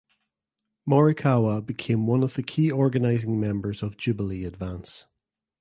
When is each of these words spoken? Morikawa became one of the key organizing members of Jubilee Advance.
Morikawa 0.89 1.63
became 1.63 2.07
one 2.07 2.23
of 2.23 2.33
the 2.33 2.41
key 2.41 2.71
organizing 2.71 3.39
members 3.39 3.83
of 3.83 3.97
Jubilee 3.97 4.45
Advance. 4.45 5.05